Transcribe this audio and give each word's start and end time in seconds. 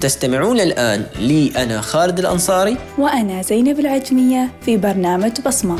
تستمعون 0.00 0.60
الآن 0.60 1.06
لي 1.18 1.52
أنا 1.56 1.80
خالد 1.80 2.18
الأنصاري 2.18 2.76
وأنا 2.98 3.42
زينب 3.42 3.80
العجمية 3.80 4.50
في 4.60 4.76
برنامج 4.76 5.40
بصمة. 5.46 5.78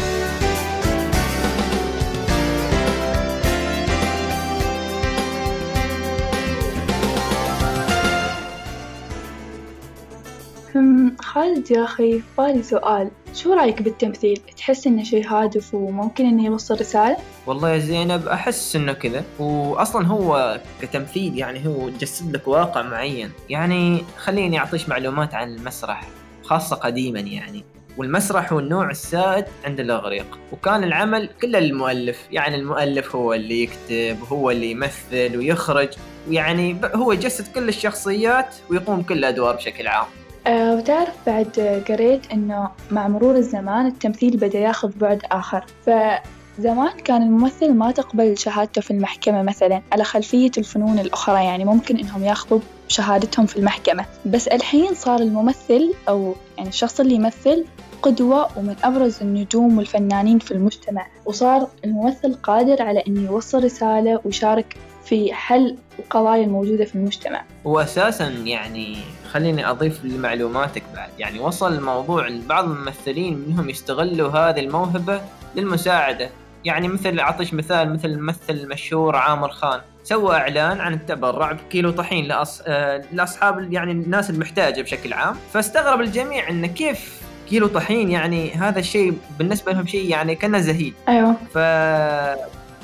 خالد 11.18 11.70
يا 11.70 11.84
أخي 11.84 12.22
بالي 12.38 12.62
سؤال. 12.62 13.10
شو 13.42 13.52
رأيك 13.52 13.82
بالتمثيل؟ 13.82 14.40
تحس 14.56 14.86
إنه 14.86 15.02
شي 15.04 15.22
هادف 15.22 15.74
وممكن 15.74 16.26
إنه 16.26 16.44
يوصل 16.44 16.80
رسالة؟ 16.80 17.16
والله 17.46 17.70
يا 17.70 17.78
زينب 17.78 18.28
أحس 18.28 18.76
إنه 18.76 18.92
كذا. 18.92 19.24
وأصلا 19.38 20.06
هو 20.06 20.60
كتمثيل 20.82 21.38
يعني 21.38 21.66
هو 21.66 21.88
جسد 21.90 22.36
لك 22.36 22.48
واقع 22.48 22.82
معين. 22.82 23.30
يعني 23.48 24.04
خليني 24.16 24.58
أعطيش 24.58 24.88
معلومات 24.88 25.34
عن 25.34 25.54
المسرح 25.54 26.02
خاصة 26.42 26.76
قديما 26.76 27.20
يعني. 27.20 27.64
والمسرح 27.96 28.52
هو 28.52 28.58
النوع 28.58 28.90
السائد 28.90 29.44
عند 29.64 29.80
الإغريق. 29.80 30.38
وكان 30.52 30.84
العمل 30.84 31.28
كله 31.42 31.58
للمؤلف. 31.58 32.18
يعني 32.30 32.56
المؤلف 32.56 33.16
هو 33.16 33.34
اللي 33.34 33.62
يكتب 33.62 34.18
هو 34.28 34.50
اللي 34.50 34.70
يمثل 34.70 35.36
ويخرج. 35.36 35.88
ويعني 36.28 36.72
ب- 36.72 36.84
هو 36.96 37.12
يجسد 37.12 37.46
كل 37.54 37.68
الشخصيات 37.68 38.54
ويقوم 38.70 39.02
كل 39.02 39.18
الأدوار 39.18 39.56
بشكل 39.56 39.86
عام. 39.86 40.06
أه 40.48 40.76
وتعرف 40.76 41.14
بعد 41.26 41.82
قريت 41.88 42.32
إنه 42.32 42.68
مع 42.90 43.08
مرور 43.08 43.36
الزمان 43.36 43.86
التمثيل 43.86 44.36
بدأ 44.36 44.58
ياخذ 44.58 44.92
بعد 44.98 45.22
آخر. 45.32 45.64
فزمان 45.86 46.90
كان 47.04 47.22
الممثل 47.22 47.74
ما 47.74 47.90
تقبل 47.90 48.38
شهادته 48.38 48.80
في 48.80 48.90
المحكمة 48.90 49.42
مثلا 49.42 49.82
على 49.92 50.04
خلفية 50.04 50.50
الفنون 50.58 50.98
الأخرى 50.98 51.44
يعني 51.44 51.64
ممكن 51.64 51.96
إنهم 51.96 52.24
ياخذوا 52.24 52.60
شهادتهم 52.88 53.46
في 53.46 53.56
المحكمة. 53.56 54.04
بس 54.26 54.48
الحين 54.48 54.94
صار 54.94 55.20
الممثل 55.20 55.94
أو 56.08 56.34
يعني 56.56 56.68
الشخص 56.68 57.00
اللي 57.00 57.14
يمثل 57.14 57.64
قدوة 58.02 58.58
ومن 58.58 58.76
أبرز 58.84 59.18
النجوم 59.22 59.78
والفنانين 59.78 60.38
في 60.38 60.50
المجتمع. 60.50 61.06
وصار 61.24 61.68
الممثل 61.84 62.34
قادر 62.34 62.82
على 62.82 63.02
إنه 63.08 63.30
يوصل 63.30 63.64
رسالة 63.64 64.20
ويشارك 64.24 64.76
في 65.08 65.34
حل 65.34 65.76
القضايا 65.98 66.44
الموجودة 66.44 66.84
في 66.84 66.94
المجتمع. 66.94 67.44
واساسا 67.64 68.28
يعني 68.28 68.96
خليني 69.30 69.70
أضيف 69.70 70.04
لمعلوماتك 70.04 70.82
بعد. 70.94 71.10
يعني 71.18 71.40
وصل 71.40 71.74
الموضوع 71.74 72.28
لبعض 72.28 72.64
الممثلين 72.64 73.44
منهم 73.48 73.70
يستغلوا 73.70 74.30
هذه 74.30 74.60
الموهبة 74.60 75.20
للمساعدة. 75.56 76.30
يعني 76.64 76.88
مثل 76.88 77.18
اعطيش 77.18 77.54
مثال 77.54 77.92
مثل 77.92 78.08
الممثل 78.08 78.38
المشهور 78.50 79.16
عامر 79.16 79.48
خان. 79.48 79.80
سوى 80.04 80.36
إعلان 80.36 80.80
عن 80.80 80.94
التبرع 80.94 81.52
بكيلو 81.52 81.90
طحين 81.90 82.24
لأص... 82.24 82.62
آه، 82.66 83.04
لأصحاب 83.12 83.72
يعني 83.72 83.92
الناس 83.92 84.30
المحتاجة 84.30 84.82
بشكل 84.82 85.12
عام. 85.12 85.36
فاستغرب 85.52 86.00
الجميع 86.00 86.48
انه 86.48 86.66
كيف 86.66 87.22
كيلو 87.48 87.66
طحين 87.66 88.10
يعني 88.10 88.52
هذا 88.52 88.78
الشيء 88.78 89.18
بالنسبة 89.38 89.72
لهم 89.72 89.86
شيء 89.86 90.10
يعني 90.10 90.34
كأنه 90.34 90.58
زهيد. 90.58 90.94
أيوه. 91.08 91.36
ف 91.54 91.58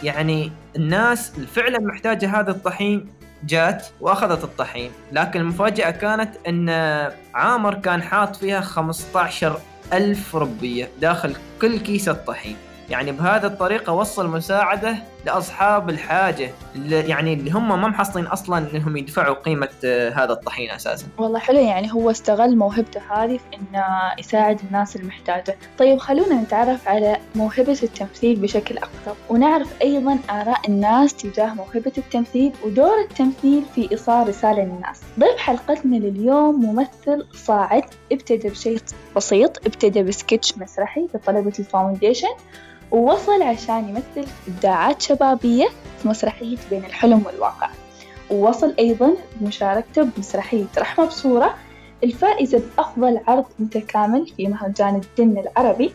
يعني 0.03 0.53
الناس 0.77 1.31
فعلا 1.31 1.79
محتاجة 1.81 2.41
هذا 2.41 2.51
الطحين 2.51 3.13
جات 3.45 3.87
وأخذت 4.01 4.45
الطحين. 4.45 4.91
لكن 5.13 5.41
المفاجأة 5.41 5.91
كانت 5.91 6.31
إن 6.49 6.69
عامر 7.35 7.75
كان 7.75 8.03
حاط 8.03 8.37
فيها 8.37 8.61
15 8.61 9.61
ألف 9.93 10.37
ربية 10.37 10.89
داخل 11.01 11.37
كل 11.61 11.79
كيس 11.79 12.09
الطحين 12.09 12.57
يعني 12.91 13.13
بهذه 13.13 13.47
الطريقة 13.47 13.93
وصل 13.93 14.29
مساعدة 14.29 14.97
لأصحاب 15.27 15.91
الحاجة 15.91 16.51
اللي 16.75 17.01
يعني 17.09 17.35
اللي 17.35 17.51
هم 17.51 17.69
ما 17.69 17.89
محصلين 17.89 18.27
أصلا 18.27 18.71
إنهم 18.75 18.97
يدفعوا 18.97 19.35
قيمة 19.35 19.69
آه، 19.85 20.11
هذا 20.11 20.33
الطحين 20.33 20.71
أساسا. 20.71 21.07
والله 21.19 21.39
حلو 21.39 21.59
يعني 21.59 21.93
هو 21.93 22.11
استغل 22.11 22.57
موهبته 22.57 23.01
هذه 23.11 23.37
في 23.37 23.57
إنه 23.57 23.85
يساعد 24.19 24.61
الناس 24.67 24.97
المحتاجة. 24.97 25.57
طيب 25.79 25.99
خلونا 25.99 26.35
نتعرف 26.35 26.89
على 26.89 27.17
موهبة 27.35 27.79
التمثيل 27.83 28.37
بشكل 28.37 28.77
أكثر 28.79 29.15
ونعرف 29.29 29.83
أيضا 29.83 30.19
آراء 30.31 30.61
الناس 30.69 31.15
تجاه 31.15 31.55
موهبة 31.55 31.93
التمثيل 31.99 32.53
ودور 32.65 33.01
التمثيل 33.01 33.63
في 33.75 33.89
إيصال 33.93 34.29
رسالة 34.29 34.65
للناس 34.65 35.03
ضيف 35.21 35.37
حلقتنا 35.37 35.97
لليوم 35.97 36.65
ممثل 36.65 37.27
صاعد 37.33 37.85
ابتدى 38.13 38.49
بشيء 38.49 38.81
بسيط 39.17 39.67
ابتدى 39.67 40.03
بسكتش 40.03 40.59
مسرحي 40.59 41.07
لطلبة 41.15 41.53
الفاونديشن. 41.59 42.35
ووصل 42.95 43.43
عشان 43.43 43.89
يمثل 43.89 44.31
إبداعات 44.49 45.03
شبابية 45.03 45.69
في 46.03 46.09
مسرحية 46.09 46.57
بين 46.71 46.85
الحلم 46.85 47.23
والواقع. 47.27 47.69
ووصل 48.31 48.75
أيضا 48.79 49.15
بمشاركته 49.37 50.03
بمسرحية 50.03 50.67
رحمة 50.79 51.07
بصورة 51.07 51.55
الفائزة 52.05 52.63
بأفضل 52.77 53.21
عرض 53.29 53.45
متكامل 53.59 54.27
في 54.37 54.49
مهرجان 54.49 54.95
الدن 54.95 55.39
العربي. 55.39 55.93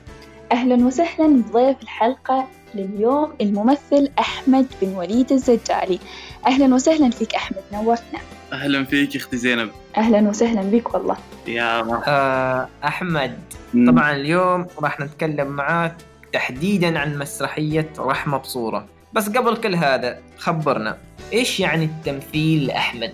أهلا 0.52 0.86
وسهلا 0.86 1.28
بضيف 1.28 1.82
الحلقة 1.82 2.48
لليوم 2.76 3.34
الممثل 3.42 4.12
أحمد 4.20 4.66
بن 4.82 4.96
وليد 4.96 5.32
الزجالي. 5.32 6.00
أهلا 6.48 6.76
وسهلا 6.76 7.10
فيك 7.10 7.36
أحمد 7.36 7.64
نورتنا. 7.74 8.20
أهلا 8.54 8.84
فيك 8.84 9.16
أختي 9.16 9.38
زينب. 9.38 9.70
أهلا 9.98 10.30
وسهلا 10.30 10.62
بك 10.62 10.94
والله. 10.94 11.18
يا 11.48 11.82
مرحبا. 11.84 12.04
آه 12.08 12.68
أحمد 12.84 13.40
طبعا 13.88 14.12
اليوم 14.12 14.68
راح 14.82 15.00
نتكلم 15.00 15.48
معاك 15.48 15.96
تحديدا 16.34 17.00
عن 17.00 17.18
مسرحية 17.18 17.90
رحمة 18.00 18.38
بصورة. 18.38 18.88
بس 19.14 19.30
قبل 19.30 19.58
كل 19.58 19.76
هذا 19.76 20.20
خبرنا. 20.38 20.98
إيش 21.34 21.60
يعني 21.60 21.86
التمثيل 21.86 22.66
لأحمد؟ 22.66 23.14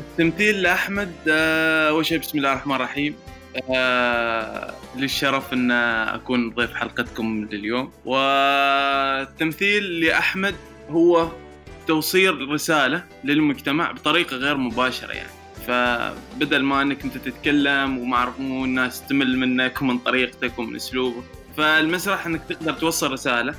التمثيل 0.00 0.62
لأحمد 0.62 1.12
آه، 1.30 1.88
أول 1.88 2.06
شيء 2.06 2.18
بسم 2.18 2.38
الله 2.38 2.52
الرحمن 2.52 2.76
الرحيم. 2.76 3.14
آه، 3.70 4.74
للشرف 4.96 5.52
أن 5.52 5.70
أكون 5.70 6.50
ضيف 6.50 6.74
حلقتكم 6.74 7.48
لليوم. 7.50 7.92
والتمثيل 8.04 10.00
لأحمد 10.00 10.54
هو 10.90 11.28
توصيل 11.86 12.48
رسالة 12.48 13.04
للمجتمع 13.24 13.92
بطريقة 13.92 14.36
غير 14.36 14.56
مباشرة 14.56 15.12
يعني. 15.12 15.30
فبدل 15.66 16.62
ما 16.62 16.82
أنك 16.82 17.04
أنت 17.04 17.18
تتكلم 17.18 17.98
وما 17.98 18.16
اعرف 18.16 18.40
مو 18.40 18.64
الناس 18.64 19.06
تمل 19.06 19.38
منك 19.38 19.82
ومن 19.82 19.98
طريقتك 19.98 20.58
ومن 20.58 20.76
أسلوبك 20.76 21.24
فالمسرح 21.60 22.26
إنك 22.26 22.40
تقدر 22.48 22.72
توصل 22.72 23.12
رسالة 23.12 23.54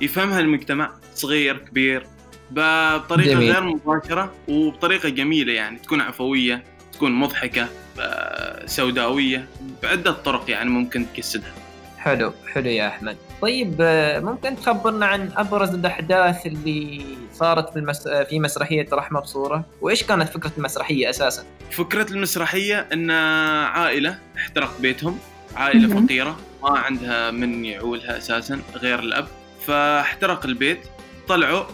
يفهمها 0.00 0.40
المجتمع 0.40 0.90
صغير 1.14 1.58
كبير 1.58 2.06
بطريقة 2.50 3.32
جميل. 3.32 3.52
غير 3.52 3.62
مباشرة 3.64 4.32
وبطريقة 4.48 5.08
جميلة 5.08 5.52
يعني 5.52 5.78
تكون 5.78 6.00
عفوية 6.00 6.64
تكون 6.92 7.12
مضحكة 7.12 7.68
آه، 8.00 8.66
سوداوية 8.66 9.46
بعدة 9.82 10.12
طرق 10.12 10.50
يعني 10.50 10.70
ممكن 10.70 11.06
تجسدها 11.14 11.52
حلو 11.98 12.32
حلو 12.52 12.66
يا 12.68 12.88
أحمد 12.88 13.16
طيب 13.42 13.76
آه، 13.80 14.20
ممكن 14.20 14.56
تخبرنا 14.56 15.06
عن 15.06 15.30
أبرز 15.36 15.74
الأحداث 15.74 16.46
اللي 16.46 17.04
صارت 17.34 17.70
في, 17.70 17.78
المس... 17.78 18.06
آه، 18.06 18.22
في 18.22 18.40
مسرحية 18.40 18.86
رحمة 18.92 19.20
بصورة 19.20 19.64
وإيش 19.80 20.02
كانت 20.02 20.28
فكرة 20.28 20.52
المسرحية 20.58 21.10
أساسا؟ 21.10 21.44
فكرة 21.70 22.12
المسرحية 22.12 22.86
إن 22.92 23.10
عائلة 23.10 24.18
احترق 24.36 24.80
بيتهم 24.80 25.18
عائلة 25.56 25.88
مهم. 25.88 26.06
فقيرة 26.06 26.38
ما 26.62 26.78
عندها 26.78 27.30
من 27.30 27.64
يعولها 27.64 28.18
أساسا 28.18 28.60
غير 28.76 28.98
الأب. 28.98 29.28
فاحترق 29.66 30.46
البيت 30.46 30.80
طلعوا 31.28 31.64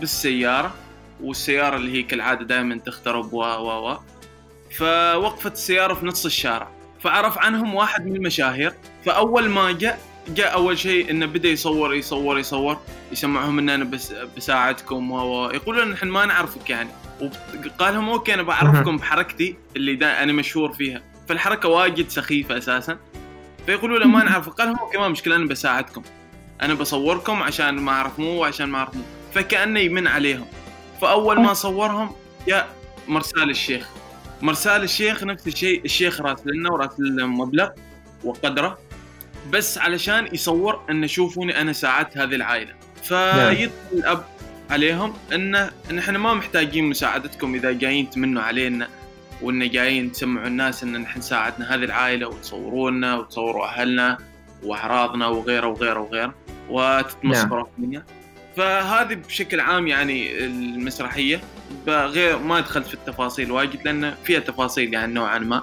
بالسيارة 0.00 0.74
والسيارة 1.22 1.76
اللي 1.76 1.92
هي 1.92 2.02
كالعادة 2.02 2.44
دائما 2.44 2.78
تخترب 2.78 3.32
و 3.32 3.42
و 3.42 3.90
و. 3.90 3.98
فوقفت 4.70 5.52
السيارة 5.52 5.94
في 5.94 6.06
نص 6.06 6.24
الشارع. 6.24 6.68
فعرف 7.00 7.38
عنهم 7.38 7.74
واحد 7.74 8.06
من 8.06 8.16
المشاهير. 8.16 8.72
فأول 9.04 9.48
ما 9.48 9.72
جاء 9.72 9.98
جاء 10.28 10.52
أول 10.54 10.78
شيء 10.78 11.10
إنه 11.10 11.26
بدأ 11.26 11.48
يصور 11.48 11.94
يصور 11.94 12.38
يصور. 12.38 12.78
يسمعهم 13.12 13.58
ان 13.58 13.68
أنا 13.68 13.84
بس 13.84 14.14
بساعدكم 14.36 15.10
و 15.10 15.16
و. 15.16 15.50
يقولون 15.50 15.88
نحن 15.88 16.08
ما 16.08 16.26
نعرفك 16.26 16.70
يعني. 16.70 16.88
وقال 17.20 17.94
لهم 17.94 18.08
okay 18.08 18.34
أنا 18.34 18.42
بعرفكم 18.42 18.96
بحركتي 18.96 19.56
اللي 19.76 19.94
دا 19.94 20.22
أنا 20.22 20.32
مشهور 20.32 20.72
فيها. 20.72 21.02
فالحركة 21.28 21.68
واجد 21.68 22.08
سخيفة 22.08 22.58
أساسا. 22.58 22.98
فيقولوا 23.66 23.98
له 23.98 24.06
ما 24.06 24.24
نعرفك 24.24 24.52
قال 24.52 24.78
okay 24.78 24.98
ما 24.98 25.08
مشكلة 25.08 25.36
أنا 25.36 25.46
بساعدكم. 25.46 26.02
أنا 26.62 26.74
بصوركم 26.74 27.42
عشان 27.42 27.74
ما 27.74 27.92
أعرف 27.92 28.18
مو 28.18 28.40
وعشان 28.40 28.68
ما 28.68 28.78
أعرف 28.78 28.94
مو. 28.94 29.02
فكأنه 29.34 29.80
يمن 29.80 30.06
عليهم. 30.06 30.46
فأول 31.00 31.40
ما 31.40 31.54
صورهم 31.54 32.12
جاء 32.46 32.68
مرسال 33.08 33.50
الشيخ. 33.50 33.88
مرسال 34.42 34.82
الشيخ 34.82 35.24
نفس 35.24 35.46
الشيء 35.46 35.84
الشيخ 35.84 36.20
راسل 36.20 36.50
لنا 36.50 36.72
وراسل 36.72 37.02
لنا 37.02 37.26
مبلغ 37.26 37.68
وقدره 38.24 38.78
بس 39.50 39.78
علشان 39.78 40.28
يصور 40.32 40.80
إن 40.90 41.06
شوفوني 41.06 41.60
أنا 41.60 41.72
ساعدت 41.72 42.18
هذه 42.18 42.34
العائلة. 42.34 42.74
فيدخل 43.02 43.72
الأب 43.92 44.24
عليهم 44.70 45.14
إنه 45.32 45.70
إن 45.90 45.98
إحنا 45.98 46.18
ما 46.18 46.34
محتاجين 46.34 46.84
مساعدتكم 46.84 47.54
إذا 47.54 47.72
جايين 47.72 48.10
تمنوا 48.10 48.42
علينا. 48.42 48.88
وإن 49.42 49.70
جايين 49.70 50.12
تسمعوا 50.12 50.46
الناس 50.46 50.82
إن 50.82 51.00
نحن 51.00 51.20
ساعدنا 51.20 51.74
هذه 51.74 51.84
العائلة 51.84 52.28
وتصورونا 52.28 53.16
وتصوروا 53.16 53.64
أهلنا 53.64 54.18
واعراضنا 54.62 55.26
وغيره 55.26 55.66
وغيره 55.66 56.00
وغيره. 56.00 56.34
وتتمسخروا 56.70 57.66
فينا. 57.76 58.04
فهذه 58.56 59.14
بشكل 59.14 59.60
عام 59.60 59.86
يعني 59.86 60.44
المسرحية. 60.46 61.40
غير 61.86 62.38
ما 62.38 62.60
دخلت 62.60 62.86
في 62.86 62.94
التفاصيل 62.94 63.52
واجد 63.52 63.78
لأن 63.84 64.14
فيها 64.24 64.40
تفاصيل 64.40 64.94
يعني 64.94 65.12
نوعا 65.12 65.38
ما. 65.38 65.62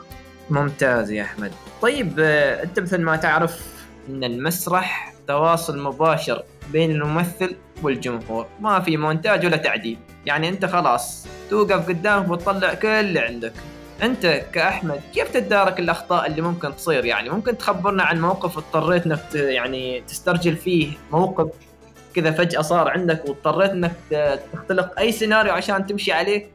ممتاز 0.50 1.12
يا 1.12 1.24
أحمد. 1.24 1.52
طيب 1.82 2.14
آه، 2.20 2.64
أنت 2.64 2.80
مثل 2.80 3.02
ما 3.02 3.16
تعرف 3.16 3.62
إن 4.10 4.24
المسرح 4.24 5.14
تواصل 5.28 5.80
مباشر 5.80 6.44
بين 6.72 6.92
الممثل 6.92 7.56
والجمهور. 7.84 8.48
ما 8.60 8.80
في 8.80 8.98
مونتاج 8.98 9.46
ولا 9.46 9.58
تعديل. 9.58 9.98
يعني 10.26 10.50
أنت 10.50 10.66
خلاص 10.66 11.28
توقف 11.50 11.88
قدامك 11.88 12.30
وتطلع 12.30 12.74
كل 12.74 12.88
اللي 12.88 13.20
عندك. 13.20 13.54
أنت 14.04 14.26
كأحمد 14.54 15.02
كيف 15.14 15.30
تتدارك 15.30 15.80
الأخطاء 15.80 16.28
اللي 16.28 16.42
ممكن 16.42 16.76
تصير؟ 16.76 17.06
يعني 17.06 17.30
ممكن 17.30 17.58
تخبرنا 17.58 18.04
عن 18.04 18.22
موقف 18.22 18.58
اضطريت 18.58 19.06
إنك 19.06 19.20
يعني 19.34 20.02
تسترجل 20.08 20.56
فيه 20.56 20.92
موقف 21.12 21.48
كذا 22.16 22.32
فجأة 22.32 22.62
صار 22.62 22.90
عندك 22.90 23.26
واضطريت 23.26 23.72
إنك 23.72 23.96
تختلق 24.54 25.00
أي 25.00 25.12
سيناريو 25.12 25.54
عشان 25.54 25.86
تمشي 25.86 26.12
عليه؟ 26.12 26.48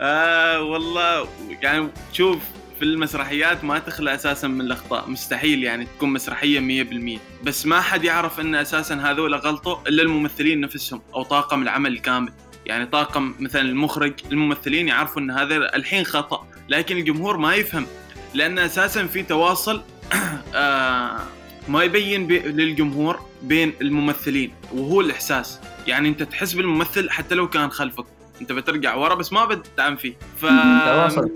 آه 0.00 0.62
والله 0.62 1.28
يعني 1.62 1.88
شوف 2.12 2.38
في 2.78 2.84
المسرحيات 2.84 3.64
ما 3.64 3.78
تخلى 3.78 4.14
أساسا 4.14 4.48
من 4.48 4.60
الأخطاء. 4.60 5.10
مستحيل 5.10 5.64
يعني 5.64 5.86
تكون 5.96 6.12
مسرحية 6.12 6.60
100% 6.60 7.20
بس 7.44 7.66
ما 7.66 7.80
حد 7.80 8.04
يعرف 8.04 8.40
إن 8.40 8.54
أساسا 8.54 8.94
هذول 8.94 9.34
غلطوا 9.34 9.76
إلا 9.88 10.02
الممثلين 10.02 10.60
نفسهم 10.60 11.02
أو 11.14 11.22
طاقم 11.22 11.62
العمل 11.62 11.92
الكامل 11.92 12.32
يعني 12.66 12.86
طاقم 12.86 13.34
مثلا 13.40 13.62
المخرج 13.62 14.12
الممثلين 14.32 14.88
يعرفوا 14.88 15.22
إن 15.22 15.30
هذا 15.30 15.56
الحين 15.56 16.04
خطأ 16.04 16.46
لكن 16.68 16.96
الجمهور 16.96 17.36
ما 17.36 17.54
يفهم. 17.54 17.86
لأن 18.34 18.58
أساسا 18.58 19.06
في 19.06 19.22
تواصل 19.22 19.82
آه 20.54 21.20
ما 21.68 21.82
يبين 21.82 22.28
للجمهور 22.28 23.20
بين 23.42 23.72
الممثلين 23.80 24.52
وهو 24.72 25.00
الإحساس. 25.00 25.60
يعني 25.86 26.08
أنت 26.08 26.22
تحس 26.22 26.52
بالممثل 26.52 27.10
حتى 27.10 27.34
لو 27.34 27.48
كان 27.48 27.70
خلفك. 27.70 28.17
انت 28.40 28.52
بترجع 28.52 28.94
ورا 28.94 29.14
بس 29.14 29.32
ما 29.32 29.44
بتدعم 29.44 29.96
فيه. 29.96 30.14
ف 30.36 30.46
تواصل 30.84 31.30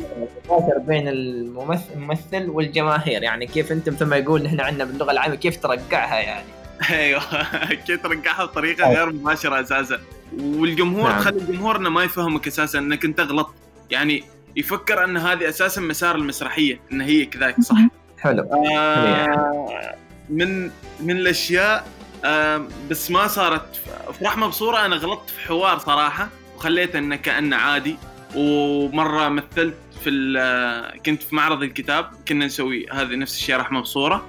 بين 0.79 1.09
الممثل 1.09 2.49
والجماهير 2.49 3.23
يعني 3.23 3.47
كيف 3.47 3.73
انت 3.73 3.89
مثل 3.89 4.05
ما 4.05 4.17
يقول 4.17 4.43
نحن 4.43 4.61
عندنا 4.61 4.85
باللغة 4.85 5.11
العاميه 5.11 5.37
كيف 5.37 5.57
ترقعها 5.57 6.19
يعني؟ 6.19 6.47
أيوه. 6.91 7.23
كيف 7.87 8.03
ترقعها 8.03 8.45
بطريقة 8.45 8.95
غير 8.95 9.13
مباشرة 9.13 9.61
أساسا. 9.61 10.01
والجمهور 10.39 11.09
نعم. 11.11 11.21
خلي 11.21 11.39
الجمهور 11.39 11.77
إنه 11.77 11.91
ما 11.91 12.05
يفهمك 12.05 12.47
أساسا 12.47 12.79
إنك 12.79 13.05
أنت 13.05 13.21
غلط. 13.21 13.55
يعني 13.91 14.25
يفكر 14.57 15.05
إن 15.05 15.17
هذه 15.17 15.49
أساسا 15.49 15.81
مسار 15.81 16.17
المسرحية 16.17 16.81
إن 16.93 17.01
هي 17.01 17.25
كذاك 17.25 17.61
صح؟ 17.61 17.77
حلو. 18.19 18.43
آه 18.43 19.95
من 20.31 20.71
من 21.01 21.17
الأشياء 21.17 21.87
آه 22.25 22.63
بس 22.91 23.11
ما 23.11 23.27
صارت. 23.27 23.77
في 24.19 24.25
رحمه 24.25 24.47
بصورة 24.47 24.87
أنا 24.87 24.97
غلطت 24.97 25.31
في 25.31 25.41
حوار 25.41 25.79
صراحة. 25.79 26.29
وخليته 26.63 26.99
إنه 26.99 27.17
كأنه 27.17 27.57
عادي. 27.57 27.97
ومرة 28.35 29.29
مثلت 29.29 29.75
في 30.05 30.11
كنت 31.07 31.23
في 31.23 31.35
معرض 31.35 31.63
الكتاب 31.63 32.11
كنا 32.29 32.47
نسوي 32.47 32.87
هذه 32.93 33.15
نفس 33.17 33.37
الشيء 33.37 33.57
رحمة 33.57 33.81
بصورة. 33.81 34.27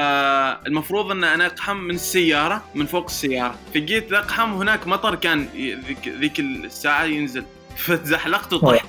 آه 0.00 0.60
المفروض 0.66 1.10
إن 1.10 1.24
أنا 1.24 1.46
أقحم 1.46 1.76
من 1.76 1.94
السيارة 1.94 2.64
من 2.74 2.86
فوق 2.86 3.04
السيارة. 3.04 3.58
فجيت 3.74 4.12
اقحم 4.12 4.52
وهناك 4.52 4.86
مطر 4.86 5.14
كان 5.14 5.48
ذيك, 5.56 6.08
ذيك 6.08 6.40
الساعة 6.40 7.04
ينزل. 7.04 7.44
فتزحلقت 7.84 8.52
وطحت 8.52 8.88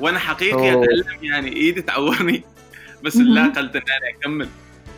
وأنا 0.00 0.18
حقيقي 0.18 0.72
اتعلم 0.72 1.04
يعني 1.22 1.56
إيدي 1.56 1.82
تعورني. 1.82 2.44
بس 3.04 3.16
لا 3.16 3.46
قلت 3.46 3.76
ان 3.76 3.82
أنا 3.82 4.18
أكمل. 4.18 4.48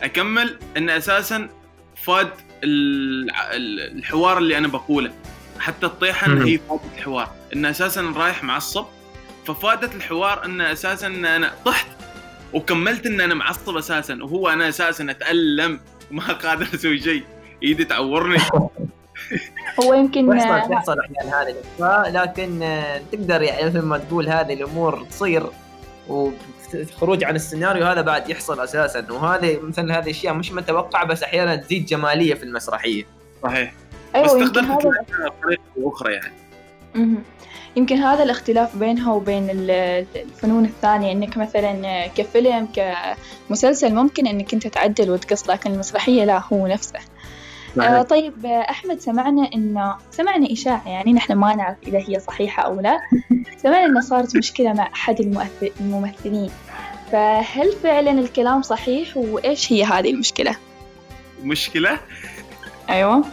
أكمل 0.03 0.59
إن 0.77 0.89
أساسا 0.89 1.49
فاد 1.95 2.29
الحوار 2.63 4.37
اللي 4.37 4.57
أنا 4.57 4.67
بقوله. 4.67 5.11
حتى 5.59 5.85
الطيحة 5.85 6.27
ان 6.27 6.41
هي 6.41 6.57
فادت 6.69 6.81
الحوار. 6.97 7.31
ان 7.55 7.65
أساسا 7.65 8.13
رايح 8.15 8.43
معصب 8.43 8.85
ففادت 9.47 9.95
الحوار 9.95 10.45
ان 10.45 10.61
أساسا 10.61 11.07
إن 11.07 11.25
أنا 11.25 11.53
طحت 11.65 11.87
وكملت 12.53 13.05
إن 13.05 13.21
أنا 13.21 13.33
معصب 13.33 13.77
أساسا 13.77 14.23
وهو 14.23 14.49
أنا 14.49 14.69
أساسا 14.69 15.11
أتألم 15.11 15.79
وما 16.11 16.33
قادر 16.43 16.67
أسوي 16.73 16.99
شيء. 16.99 17.23
إيدي 17.63 17.85
تعورني. 17.85 18.37
هو 19.83 19.93
يمكن 19.93 20.29
تحصل 20.29 20.69
تحصل 20.69 20.95
أحيانا 20.99 21.41
هذه؟ 21.41 22.09
لكن 22.09 22.79
تقدر 23.11 23.41
يعني 23.41 23.65
مثل 23.65 23.79
ما 23.81 23.97
تقول 23.97 24.29
هذه 24.29 24.53
الأمور 24.53 25.05
تصير 25.09 25.43
والخروج 26.07 27.23
عن 27.23 27.35
السيناريو 27.35 27.85
هذا 27.85 28.01
بعد 28.01 28.29
يحصل 28.29 28.59
أساسا. 28.59 29.11
وهذه 29.11 29.59
مثل 29.61 29.91
هذه 29.91 30.03
الاشياء 30.03 30.33
مش 30.33 30.51
متوقعة 30.51 31.05
بس 31.05 31.23
أحيانا 31.23 31.55
تزيد 31.55 31.85
جمالية 31.85 32.33
في 32.33 32.43
المسرحية. 32.43 33.03
صحيح. 33.43 33.73
أيوة 34.15 34.25
بس 34.25 34.33
استخدمت 34.33 34.85
بطريقه 34.85 35.61
أخرى 35.77 36.13
يعني. 36.13 36.33
يمكن 37.75 37.95
هذا 37.95 38.23
الاختلاف 38.23 38.77
بينها 38.77 39.13
وبين 39.13 39.47
الفنون 39.49 40.65
الثانية 40.65 41.11
إنك 41.11 41.37
مثلا 41.37 42.07
كفيلم 42.07 42.67
كمسلسل 43.47 43.95
ممكن 43.95 44.27
إنك 44.27 44.53
أنت 44.53 44.67
تعدل 44.67 45.11
وتقص 45.11 45.49
لكن 45.49 45.71
المسرحية 45.71 46.25
لا 46.25 46.43
هو 46.53 46.67
نفسه. 46.67 46.99
آه 47.81 48.01
طيب 48.01 48.45
أحمد 48.45 48.99
سمعنا 48.99 49.49
إنه 49.55 49.95
سمعنا 50.11 50.51
إشاعة 50.51 50.89
يعني 50.89 51.13
نحن 51.13 51.33
ما 51.33 51.55
نعرف 51.55 51.77
إذا 51.87 51.97
هي 52.07 52.19
صحيحة 52.19 52.63
أو 52.63 52.81
لا. 52.81 52.99
سمعنا 53.63 53.85
إنه 53.85 54.01
صارت 54.01 54.35
مشكلة 54.37 54.73
مع 54.73 54.89
أحد 54.93 55.19
الممثلين. 55.79 56.51
فهل 57.11 57.71
فعلا 57.83 58.11
الكلام 58.11 58.61
صحيح؟ 58.61 59.17
وإيش 59.17 59.73
هي 59.73 59.83
هذه 59.83 60.11
المشكلة؟ 60.11 60.55
مشكلة؟ 61.43 61.99
أيوة. 62.89 63.23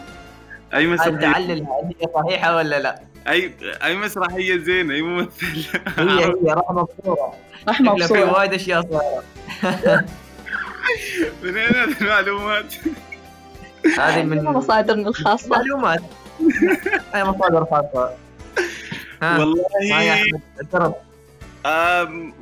أي 0.73 0.87
مسرحية؟ 0.87 1.31
تعلل 1.31 1.67
هي 2.01 2.07
صحيحة 2.15 2.55
ولا 2.55 2.79
لا؟ 2.79 2.99
أي 3.27 3.51
أي 3.83 3.95
مسرحية 3.95 4.57
زينة 4.57 4.93
أي 4.93 5.01
ممثل. 5.01 5.67
هي 5.97 6.25
هي 6.25 6.53
رحمة 6.53 6.83
بصورة. 6.83 7.33
رحمة 7.69 7.93
بصوره 7.93 8.07
في 8.19 8.23
وايد 8.23 8.53
أشياء 8.53 8.81
صايرة. 8.81 9.23
من 11.43 11.57
اين 11.57 11.73
هذه 11.75 11.95
المعلومات؟ 12.01 12.73
هذه 13.97 14.23
من 14.23 14.43
مصادرنا 14.43 15.09
الخاصة. 15.09 15.49
معلومات 15.49 16.01
اي 17.15 17.23
مصادر 17.23 17.65
خاصة. 17.65 18.11
والله. 19.21 19.65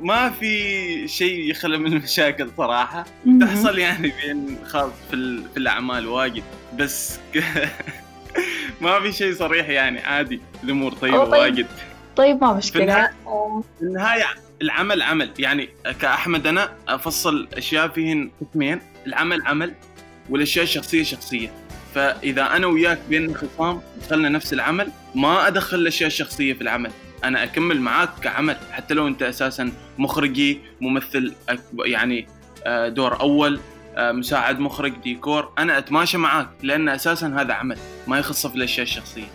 ما 0.00 0.30
في 0.30 1.08
شيء 1.08 1.50
يخلى 1.50 1.78
من 1.78 1.92
المشاكل 1.92 2.50
صراحة. 2.56 3.04
تحصل 3.40 3.78
يعني 3.78 4.12
بين 4.22 4.58
خاص 4.66 4.90
في, 5.10 5.42
في 5.52 5.56
الأعمال 5.56 6.06
واجد. 6.06 6.42
بس 6.78 7.18
ما 8.80 9.00
في 9.00 9.12
شيء 9.12 9.34
صريح 9.34 9.68
يعني 9.68 9.98
عادي 10.00 10.40
الأمور 10.64 10.92
طيبة 10.92 11.24
طيب. 11.24 11.32
واجد. 11.32 11.66
طيب 12.16 12.44
ما 12.44 12.52
مشكلة. 12.52 13.10
في 13.78 13.82
النهايه 13.82 14.24
العمل 14.62 15.02
عمل. 15.02 15.30
يعني 15.38 15.68
كأحمد 16.00 16.46
أنا 16.46 16.72
أفصل 16.88 17.48
أشياء 17.56 17.88
فيهن 17.88 18.30
قسمين 18.40 18.80
العمل 19.06 19.42
عمل 19.46 19.74
والأشياء 20.30 20.64
الشخصية 20.64 21.02
شخصية. 21.02 21.52
فإذا 21.94 22.56
أنا 22.56 22.66
وياك 22.66 22.98
بين 23.08 23.34
خصام 23.34 23.80
دخلنا 24.02 24.28
نفس 24.28 24.52
العمل 24.52 24.88
ما 25.14 25.46
أدخل 25.46 25.78
الأشياء 25.78 26.06
الشخصية 26.06 26.52
في 26.52 26.60
العمل. 26.60 26.90
أنا 27.24 27.44
أكمل 27.44 27.80
معاك 27.80 28.08
كعمل 28.22 28.56
حتى 28.72 28.94
لو 28.94 29.08
أنت 29.08 29.22
أساسا 29.22 29.72
مخرجي 29.98 30.60
ممثل 30.80 31.34
يعني 31.84 32.26
آه، 32.66 32.88
دور 32.88 33.20
أول 33.20 33.60
مساعد 33.98 34.58
مخرج 34.58 34.92
ديكور. 34.92 35.52
أنا 35.58 35.78
أتماشى 35.78 36.18
معاك 36.18 36.48
لأن 36.62 36.88
أساسا 36.88 37.26
هذا 37.26 37.54
عمل 37.54 37.78
ما 38.06 38.18
يخص 38.18 38.46
في 38.46 38.56
الأشياء 38.56 38.82
الشخصية. 38.82 39.28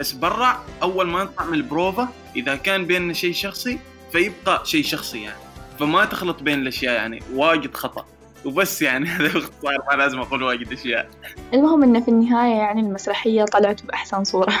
بس 0.00 0.12
برا 0.12 0.64
أول 0.82 1.06
ما 1.06 1.24
نطلع 1.24 1.44
من 1.46 1.54
البروفا 1.54 2.08
إذا 2.36 2.56
كان 2.56 2.86
بيننا 2.86 3.12
شيء 3.12 3.32
شخصي 3.32 3.78
فيبقى 4.12 4.62
شيء 4.64 4.84
شخصي 4.84 5.22
يعني. 5.22 5.38
فما 5.78 6.04
تخلط 6.04 6.42
بين 6.42 6.58
الأشياء 6.58 6.94
يعني 6.94 7.22
واجد 7.32 7.74
خطأ. 7.74 8.06
وبس 8.44 8.82
يعني 8.82 9.08
هذا 9.08 9.32
باختصار 9.32 9.78
ما 9.90 9.96
لازم 9.96 10.20
أقول 10.20 10.42
واجد 10.42 10.72
أشياء. 10.72 11.08
المهم 11.54 11.82
إنه 11.82 12.00
في 12.00 12.08
النهاية 12.08 12.54
يعني 12.54 12.80
المسرحية 12.80 13.44
طلعت 13.44 13.82
بأحسن 13.82 14.24
صورة. 14.24 14.52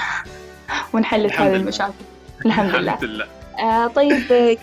وانحلت 0.92 1.32
هذه 1.32 1.56
المشاكل. 1.56 1.92
الحمد 2.46 2.74
لله. 2.74 2.78
الحمد 2.78 3.04
لله. 3.04 3.43
آه 3.60 3.86
طيب 3.86 4.18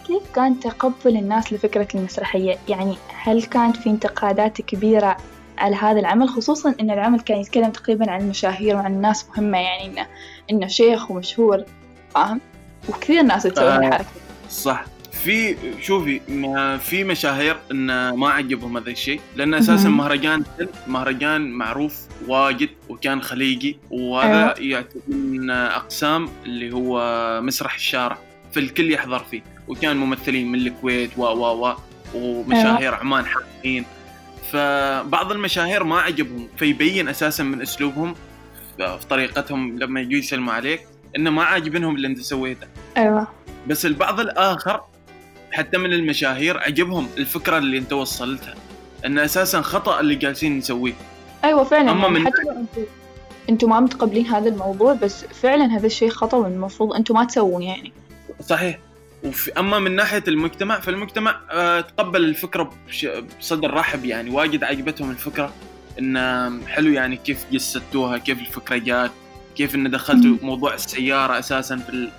كيف 0.07 0.31
كان 0.35 0.59
تقبل 0.59 1.17
الناس 1.17 1.53
لفكرة 1.53 1.87
المسرحية؟ 1.95 2.57
يعني 2.69 2.95
هل 3.13 3.43
كانت 3.43 3.77
في 3.77 3.89
انتقادات 3.89 4.61
كبيرة 4.61 5.17
على 5.57 5.75
هذا 5.75 5.99
العمل 5.99 6.29
خصوصا 6.29 6.75
إن 6.79 6.91
العمل 6.91 7.19
كان 7.19 7.39
يتكلم 7.39 7.69
تقريبا 7.69 8.11
عن 8.11 8.21
المشاهير 8.21 8.75
وعن 8.75 9.01
ناس 9.01 9.25
مهمة 9.29 9.57
يعني 9.57 9.85
إنه 9.85 10.07
إنه 10.51 10.67
شيخ 10.67 11.11
ومشهور 11.11 11.63
فاهم؟ 12.15 12.41
وكثير 12.89 13.21
ناس 13.21 13.43
تسوي 13.43 13.67
آه 13.67 13.77
الحركة 13.77 14.05
صح 14.49 14.85
في 15.11 15.55
شوفي 15.81 16.21
ما 16.27 16.77
في 16.77 17.03
مشاهير 17.03 17.57
إن 17.71 18.09
ما 18.09 18.29
عجبهم 18.29 18.77
هذا 18.77 18.89
الشيء 18.89 19.21
لأن 19.35 19.53
أساسا 19.53 19.89
مهرجان 19.89 20.43
مهرجان 20.87 21.51
معروف 21.51 22.07
واجد 22.27 22.69
وكان 22.89 23.21
خليجي 23.21 23.77
وهذا 23.89 24.57
أيوه. 24.57 24.59
يعتبر 24.59 25.01
من 25.07 25.49
أقسام 25.49 26.29
اللي 26.45 26.73
هو 26.73 27.01
مسرح 27.41 27.75
الشارع 27.75 28.17
فالكل 28.53 28.91
يحضر 28.91 29.19
فيه. 29.19 29.41
وكان 29.67 29.97
ممثلين 29.97 30.51
من 30.51 30.59
الكويت 30.59 31.11
و 31.17 31.21
و 31.23 31.67
و 31.67 31.75
ومشاهير 32.15 32.93
عمان 32.95 33.25
حقين 33.25 33.85
فبعض 34.51 35.31
المشاهير 35.31 35.83
ما 35.83 35.99
عجبهم 35.99 36.47
فيبين 36.57 37.07
أساسا 37.09 37.43
من 37.43 37.61
أسلوبهم 37.61 38.13
في 38.77 38.97
في 38.99 39.07
طريقتهم 39.07 39.79
لما 39.79 40.01
يجوا 40.01 40.19
يسلموا 40.19 40.53
عليك 40.53 40.81
إنه 41.15 41.29
ما 41.29 41.43
عاجبنهم 41.43 41.95
اللي 41.95 42.07
أنت 42.07 42.19
سويته. 42.19 42.67
أيوة. 42.97 43.27
بس 43.67 43.85
البعض 43.85 44.19
الآخر 44.19 44.81
حتى 45.51 45.77
من 45.77 45.93
المشاهير 45.93 46.57
عجبهم 46.57 47.07
الفكرة 47.17 47.57
اللي 47.57 47.77
أنت 47.77 47.93
وصلتها. 47.93 48.55
إن 49.05 49.19
أساسا 49.19 49.61
خطأ 49.61 49.99
اللي 49.99 50.15
جالسين 50.15 50.57
نسويه. 50.57 50.93
أيوة 51.43 51.63
فعلا. 51.63 51.91
أما 51.91 52.01
يعني 52.01 52.19
من- 52.19 52.25
حتى 52.27 52.41
لو 52.45 52.51
أنتوا 52.51 52.83
أنتوا 53.49 53.69
ما 53.69 53.79
متقبلين 53.79 54.25
هذا 54.27 54.49
الموضوع 54.49 54.93
بس 54.93 55.25
فعلا 55.25 55.65
هذا 55.77 55.85
الشيء 55.85 56.09
خطأ 56.09 56.37
والمفروض 56.37 56.93
أنتوا 56.93 57.15
ما 57.15 57.25
تسوون 57.25 57.61
يعني. 57.63 57.93
صحيح. 58.51 58.79
وفي 59.23 59.51
أما 59.59 59.79
من 59.79 59.95
ناحية 59.95 60.23
المجتمع 60.27 60.79
فالمجتمع 60.79 61.39
آه، 61.51 61.81
تقبل 61.81 62.23
الفكرة 62.23 62.73
بصدر 63.39 63.73
رحب 63.73 64.05
يعني 64.05 64.29
واجد 64.29 64.63
عجبتهم 64.63 65.11
الفكرة 65.11 65.53
إن 65.99 66.17
حلو 66.67 66.91
يعني 66.91 67.17
كيف 67.17 67.45
جسدتوها 67.51 68.17
كيف 68.17 68.39
الفكرة 68.39 68.77
جات 68.77 69.11
كيف 69.55 69.75
إن 69.75 69.91
دخلتوا. 69.91 70.37
موضوع 70.41 70.73
السيارة 70.73 71.39
أساسا 71.39 71.77
في 71.77 72.09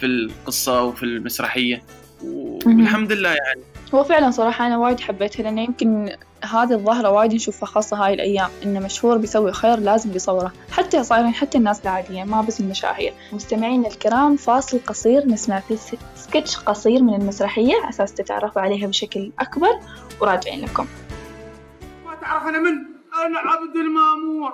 في 0.00 0.06
القصة 0.06 0.82
وفي 0.82 1.02
المسرحية. 1.02 1.82
والحمد 2.22 3.12
لله 3.12 3.28
يعني 3.28 3.60
هو 3.94 4.04
فعلا 4.04 4.30
صراحة 4.30 4.66
أنا 4.66 4.78
وايد 4.78 5.00
حبيتها 5.00 5.42
لأن 5.42 5.58
يمكن 5.58 6.16
هذه 6.44 6.72
الظاهرة 6.72 7.10
وايد 7.10 7.34
نشوفها 7.34 7.66
خاصة 7.66 7.96
هاي 7.96 8.14
الأيام 8.14 8.50
إن 8.64 8.82
مشهور 8.82 9.16
بيسوي 9.16 9.52
خير 9.52 9.78
لازم 9.78 10.10
بيصوره. 10.10 10.52
حتى 10.72 11.04
صايرين 11.04 11.34
حتى 11.34 11.58
الناس 11.58 11.82
العادية 11.82 12.24
ما 12.24 12.40
بس 12.40 12.60
المشاهير. 12.60 13.14
مستمعينا 13.32 13.88
الكرام 13.88 14.36
فاصل 14.36 14.80
قصير 14.86 15.26
نسمع 15.26 15.60
فيه 15.60 15.76
سكتش 16.16 16.56
قصير 16.56 17.02
من 17.02 17.14
المسرحية 17.14 17.88
أساس 17.88 18.14
تتعرفوا 18.14 18.62
عليها 18.62 18.86
بشكل 18.86 19.32
أكبر 19.38 19.80
وراجعين 20.20 20.64
لكم. 20.64 20.86
ما 22.06 22.14
تعرف 22.14 22.42
أنا 22.46 22.58
من؟ 22.58 22.72
أنا 23.26 23.38
عبد 23.38 23.76
المامور. 23.76 24.52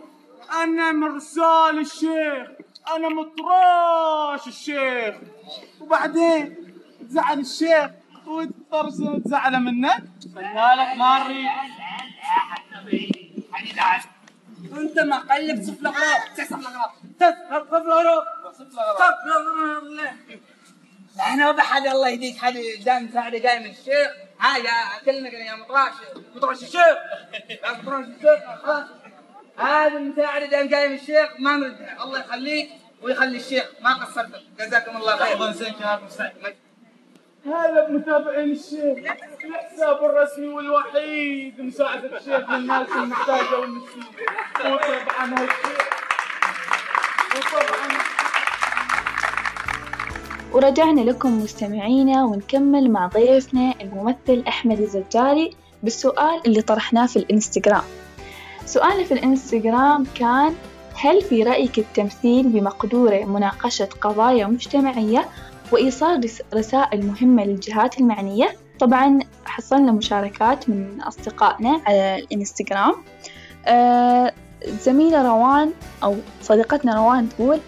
أنا 0.63 0.93
مرسال 0.93 1.79
الشيخ. 1.81 2.49
أنا 2.97 3.09
مطراش 3.09 4.47
الشيخ. 4.49 5.15
وبعدين 5.81 6.55
تزعل 7.09 7.41
الشيخ. 7.41 7.91
وتطرش 8.27 8.93
تزعله 9.25 9.59
منك 9.59 10.05
خلالك 10.35 10.97
ماري 10.97 11.49
أنت 14.73 14.99
ما 14.99 15.19
قلب 15.19 15.63
صف 15.63 15.81
الأغراض. 15.81 16.21
تصف 16.37 16.53
الأغراض. 16.53 16.93
تصف 17.21 17.75
الأغراض. 17.75 18.25
صف 18.55 18.65
الأغراض. 19.27 20.17
إحنا 21.21 21.53
بحد 21.53 21.87
الله 21.87 22.09
يهديك 22.09 22.39
حد 22.39 22.55
دام 22.85 23.11
ساعده 23.13 23.39
جاي 23.39 23.59
من 23.59 23.71
الشيخ. 23.71 24.11
حاجة 24.39 24.71
كلنا 25.05 25.29
يا 25.29 25.55
مطراش 25.57 25.93
مطراش 26.37 26.63
الشيخ. 26.63 26.97
مطراش 27.65 28.05
الشيخ. 28.05 28.41
هذا 29.59 29.99
المساعدة 29.99 30.47
دام 30.47 30.69
جاي 30.69 30.89
من 30.89 30.95
الشيخ. 30.95 31.31
ما 31.39 31.57
نرد. 31.57 31.89
الله 32.01 32.21
يخليك 32.21 32.71
ويخلي 33.03 33.37
الشيخ. 33.37 33.65
ما 33.81 33.95
قصرتك. 33.95 34.43
جزاكم 34.59 34.97
الله 34.97 35.17
خير. 35.17 35.35
الله 35.35 35.51
يسلمك 35.51 35.81
يا 35.81 36.66
هذا 37.47 37.89
متابعين 37.91 38.51
الشيخ. 38.51 38.99
الحساب 39.45 40.05
الرسمي 40.05 40.47
والوحيد. 40.49 41.61
مساعدة 41.61 42.19
الشيخ 42.19 42.51
للناس 42.51 42.89
المحتاجة 42.97 43.61
والمسكين 43.61 44.03
وطبعا 44.61 45.33
هالشيخ 45.33 45.87
وطبعا 47.37 47.99
ورجعنا 50.53 51.01
لكم 51.01 51.43
مستمعينا 51.43 52.25
ونكمل 52.25 52.91
مع 52.91 53.07
ضيفنا 53.07 53.75
الممثل 53.81 54.45
أحمد 54.49 54.81
الزجاري 54.81 55.57
بالسؤال 55.83 56.41
اللي 56.47 56.63
طرحناه 56.63 57.07
في 57.07 57.17
الإنستغرام. 57.17 57.85
سؤالنا 58.65 59.05
في 59.05 59.15
الإنستغرام 59.15 60.07
كان 60.15 60.55
هل 61.01 61.23
في 61.23 61.43
رأيك 61.43 61.79
التمثيل 61.79 62.49
بمقدورة 62.49 63.25
مناقشة 63.25 63.89
قضايا 64.01 64.47
مجتمعية 64.47 65.29
وإيصال 65.73 66.25
رس- 66.25 66.43
رسائل 66.55 67.07
مهمة 67.07 67.45
للجهات 67.45 67.99
المعنية؟ 68.01 68.57
طبعا 68.81 69.19
حصلنا 69.45 69.93
مشاركات 69.93 70.69
من 70.69 71.01
أصدقائنا 71.01 71.81
على 71.87 72.15
الإنستغرام 72.19 72.95
آه 73.67 74.33
زميلة 74.67 75.23
روان 75.29 75.73
أو 76.03 76.17
صديقتنا 76.43 76.95
روان 76.95 77.29
تقول 77.29 77.59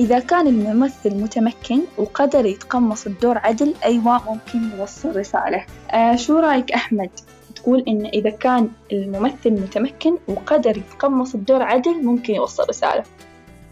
إذا 0.00 0.18
كان 0.18 0.46
الممثل 0.46 1.14
متمكن 1.14 1.80
وقدر 1.98 2.46
يتقمص 2.46 3.06
الدور 3.06 3.38
عدل 3.38 3.74
أيوة 3.84 4.32
ممكن 4.32 4.70
يوصل 4.78 5.16
رسالة 5.16 5.64
آه 5.90 6.16
شو 6.16 6.38
رأيك 6.38 6.72
أحمد؟ 6.72 7.10
تقول 7.56 7.84
إن 7.88 8.06
إذا 8.06 8.30
كان 8.30 8.68
الممثل 8.92 9.50
متمكن 9.50 10.16
وقدر 10.28 10.76
يتقمص 10.76 11.34
الدور 11.34 11.62
عدل 11.62 12.04
ممكن 12.04 12.34
يوصل 12.34 12.64
رسالة 12.68 13.02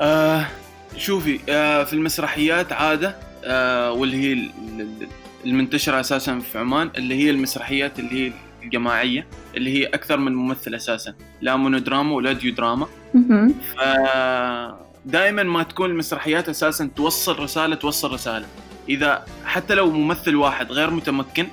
آه 0.00 0.46
شوفي 0.96 1.40
آه 1.48 1.84
في 1.84 1.92
المسرحيات 1.92 2.72
عادة 2.72 3.08
آه 3.08 3.14
واللي 3.98 4.16
هي 4.16 4.32
ال- 4.32 4.50
ال- 4.80 5.08
المنتشرة 5.46 6.00
أساسا 6.00 6.38
في 6.38 6.58
عمان 6.58 6.90
اللي 6.96 7.14
هي 7.14 7.30
المسرحيات 7.30 7.98
اللي 7.98 8.26
هي 8.28 8.32
الجماعية 8.62 9.26
اللي 9.56 9.70
هي 9.78 9.86
أكثر 9.86 10.16
من 10.16 10.34
ممثل 10.34 10.74
أساسا 10.74 11.14
لا 11.40 11.56
مونودراما 11.56 12.14
ولا 12.14 12.32
ديودراما 12.32 12.86
مهم. 13.14 13.54
دائما 15.06 15.42
ما 15.42 15.62
تكون 15.62 15.90
المسرحيات 15.90 16.48
أساسا 16.48 16.90
توصل 16.96 17.38
رسالة 17.38 17.74
توصل 17.74 18.12
رسالة 18.12 18.46
إذا 18.88 19.24
حتى 19.44 19.74
لو 19.74 19.90
ممثل 19.90 20.34
واحد 20.36 20.72
غير 20.72 20.90
متمكن. 20.90 21.46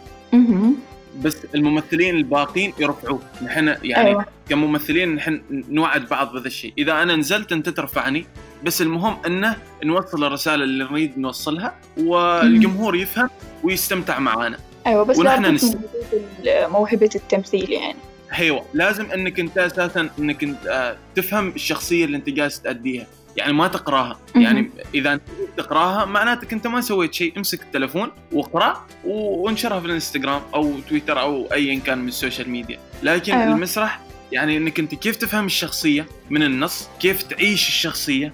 بس 1.24 1.38
الممثلين 1.56 2.15
الباقين 2.15 2.74
يرفعوه. 2.80 3.20
نحن 3.46 3.75
يعني 3.84 4.08
أيوة. 4.10 4.25
كممثلين 4.50 5.15
نحن 5.15 5.41
نوعد 5.70 6.06
بعض 6.08 6.34
بهذا 6.34 6.48
الشيء. 6.48 6.74
إذا 6.77 7.03
أنا 7.03 7.15
نزلت 7.15 7.51
أنت 7.51 7.70
ترفعني 7.70 8.25
بس 8.63 8.82
المهم 8.82 9.18
أنه 9.25 9.56
نوصل 9.84 10.24
الرسالة 10.24 10.63
اللي 10.63 10.84
نريد 10.84 11.18
نوصلها 11.20 11.75
والجمهور 11.98 12.96
يفهم 12.96 13.30
ويستمتع 13.63 14.20
معانا. 14.20 14.58
أيوة 14.88 15.03
بس 15.03 15.18
ونحن 15.20 15.44
لا 15.44 15.51
نس- 15.58 15.62
تكون 15.72 15.82
وجود 15.84 16.72
موهبة 16.72 17.10
التمثيل 17.15 17.72
يعني. 17.72 17.98
أيوه 18.39 18.65
لازم 18.74 19.12
أنك 19.12 19.39
أنت 19.39 19.58
أساسا 19.58 20.10
أنك 20.20 20.44
أنت 20.44 20.68
آه، 20.68 20.96
تفهم 21.15 21.50
الشخصية 21.50 22.06
اللي 22.06 22.18
أنت 22.18 22.30
جالس 22.30 22.62
تأديها. 22.62 23.08
يعني 23.38 23.53
ما 23.53 23.67
تقرأها. 23.67 24.19
يعني 24.35 24.69
إذا 24.95 25.19
تقرأها 25.57 26.05
معناتك 26.05 26.53
انت 26.53 26.67
ما 26.67 26.81
سويت 26.81 27.13
شيء 27.13 27.33
امسك 27.38 27.61
التلفون 27.61 28.11
واقرأ 28.31 28.85
وانشرها 29.05 29.79
في 29.79 29.85
الإنستغرام 29.85 30.41
أو 30.55 30.79
تويتر 30.89 31.21
أو 31.21 31.47
ايا 31.53 31.79
كان 31.79 31.97
من 31.97 32.07
ال 32.08 32.13
social 32.13 32.50
media 32.50 32.79
لكن 33.03 33.33
أيوة. 33.33 33.55
المسرح 33.55 34.00
يعني 34.31 34.57
إنك 34.57 34.79
أنت 34.79 34.95
كيف 34.95 35.15
تفهم 35.15 35.45
الشخصية 35.45 36.05
من 36.29 36.43
النص 36.43 36.89
كيف 37.00 37.23
تعيش 37.23 37.67
الشخصية. 37.67 38.33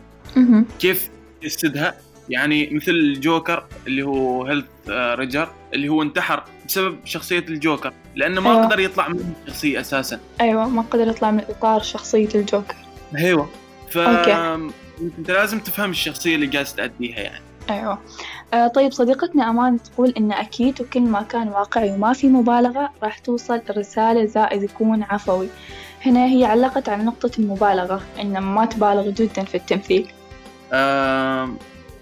كيف 0.80 1.10
تجسدها 1.42 1.96
يعني 2.30 2.70
مثل 2.72 2.92
الجوكر 2.92 3.66
اللي 3.88 4.04
هو 4.04 4.44
هيث 4.44 4.66
ليدجر 4.90 5.50
اللي 5.74 5.90
هو 5.90 6.02
انتحر 6.02 6.44
بسبب 6.68 6.98
شخصية 7.06 7.40
الجوكر 7.40 7.94
لأنه 8.16 8.42
ما 8.42 8.52
أيوة. 8.52 8.66
قدر 8.66 8.80
يطلع 8.80 9.08
من 9.08 9.34
الشخصية 9.44 9.80
أساسا 9.80 10.20
أيوة 10.42 10.70
ما 10.70 10.82
قدر 10.82 11.08
يطلع 11.08 11.32
من 11.32 11.42
إطار 11.50 11.82
شخصية 11.82 12.30
الجوكر 12.36 12.76
أيوه 13.18 13.50
ف 13.90 13.98
أوكي. 13.98 14.72
انت 15.02 15.32
لازم 15.32 15.60
تفهم 15.60 15.90
الشخصية 15.90 16.36
اللي 16.36 16.48
جالس 16.48 16.76
تأديها 16.76 17.20
يعني. 17.20 17.44
أيوة. 17.70 18.00
آه 18.54 18.68
طيب 18.68 18.92
صديقتنا 18.92 19.50
أمان 19.50 19.84
تقول 19.84 20.14
إن 20.18 20.32
أكيد 20.32 20.82
وكل 20.82 21.02
ما 21.02 21.22
كان 21.22 21.48
واقعي 21.48 21.92
وما 21.92 22.14
في 22.14 22.28
مبالغة 22.28 22.90
راح 23.04 23.20
توصل 23.20 23.62
الرسالة 23.70 24.26
زائد 24.26 24.64
يكون 24.64 25.04
عفوي. 25.04 25.48
هنا 26.06 26.26
هي 26.26 26.46
علقت 26.46 26.90
على 26.90 27.04
نقطة 27.04 27.32
المبالغة 27.40 28.02
إن 28.22 28.38
ما 28.38 28.66
تبالغ 28.66 29.10
جدا 29.10 29.44
في 29.44 29.56
التمثيل. 29.56 30.12
آم، 30.74 31.58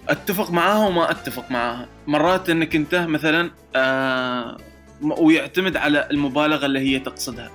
أتفق 0.08 0.50
معاها 0.50 0.86
وما 0.86 1.10
أتفق 1.10 1.50
معاها. 1.50 1.88
مرات 2.06 2.50
إنك 2.50 2.76
أنت 2.76 2.94
مثلا 2.94 3.50
آه، 3.76 4.56
ويعتمد 5.02 5.76
على 5.76 6.08
المبالغة 6.10 6.66
اللي 6.66 6.80
هي 6.80 6.98
تقصدها. 6.98 7.50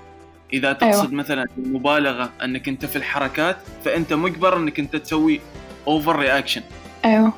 إذا 0.54 0.74
تقصد 0.74 0.86
أيوة. 0.86 1.02
أيوة. 1.02 1.14
مثلا 1.14 1.48
المبالغة 1.58 2.30
أنك 2.44 2.68
أنت 2.68 2.86
في 2.86 2.96
الحركات 2.96 3.58
فأنت 3.86 4.14
مجبر 4.14 4.58
أنك 4.58 4.80
أنت 4.80 4.96
تسوي 4.96 5.40
over 5.88 6.20
reaction 6.20 6.62
أيوة. 7.06 7.34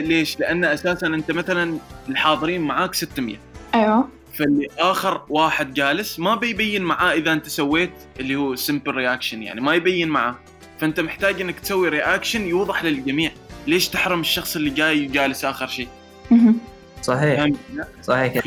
ليش؟ 0.00 0.40
لأن 0.40 0.64
أساسا 0.64 1.06
أنت 1.06 1.30
مثلا 1.30 1.78
الحاضرين 2.08 2.60
معاك 2.60 2.94
600 2.94 3.36
أيوة. 3.74 4.08
فاللي 4.34 4.68
آخر 4.78 5.22
واحد 5.28 5.74
جالس 5.74 6.18
ما 6.18 6.34
بيبين 6.34 6.82
معاه 6.82 7.12
إذا 7.12 7.32
أنت 7.32 7.48
سويت 7.48 7.90
اللي 8.20 8.36
هو 8.36 8.54
simple 8.54 8.94
reaction 8.94 9.42
يعني 9.42 9.60
ما 9.60 9.74
يبين 9.74 10.08
معاه. 10.08 10.34
فأنت 10.78 11.00
محتاج 11.00 11.40
إنك 11.40 11.60
تسوي 11.60 11.88
reaction 11.88 12.46
يوضح 12.46 12.84
للجميع. 12.84 13.30
ليش 13.66 13.88
تحرم 13.88 14.20
الشخص 14.20 14.56
اللي 14.56 14.70
جاي 14.70 15.04
جالس 15.06 15.44
آخر 15.44 15.66
شيء. 15.66 15.88
صحيح. 17.02 17.40
فهمت؟ 17.40 17.56
صحيح. 18.02 18.42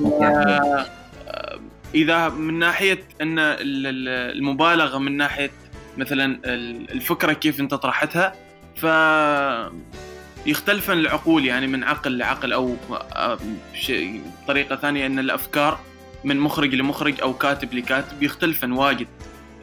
إذا 1.96 2.30
من 2.30 2.60
ناحية 2.60 3.04
أن 3.22 3.40
ال- 3.40 3.88
ال- 3.88 4.38
المبالغة 4.38 4.98
من 4.98 5.18
ناحية 5.18 5.52
مثلا 5.98 6.40
ال- 6.46 6.92
الفكرة 6.92 7.34
كيف 7.34 7.60
أنت 7.60 7.74
طرحتها 7.74 8.34
ف 8.76 8.86
يختلفن 10.46 10.94
العقول 10.94 11.46
يعني 11.46 11.68
من 11.68 11.84
عقل 11.84 12.18
لعقل 12.18 12.54
أو 12.54 12.76
شيء 13.74 14.22
طريقة 14.48 14.76
ثانية 14.76 15.06
أن 15.06 15.20
الأفكار 15.20 15.80
من 16.24 16.40
مخرج 16.40 16.76
لمخرج 16.76 17.22
أو 17.22 17.34
كاتب 17.34 17.74
لكاتب 17.74 18.24
يختلفن 18.24 18.72
واجد. 18.72 19.08